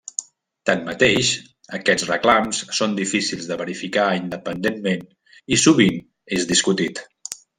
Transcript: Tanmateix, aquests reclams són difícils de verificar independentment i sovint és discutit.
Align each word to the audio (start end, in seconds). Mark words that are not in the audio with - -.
Tanmateix, 0.67 1.27
aquests 1.79 2.07
reclams 2.11 2.61
són 2.79 2.95
difícils 3.01 3.51
de 3.51 3.59
verificar 3.61 4.07
independentment 4.21 5.05
i 5.57 5.63
sovint 5.67 6.03
és 6.39 6.51
discutit. 6.57 7.07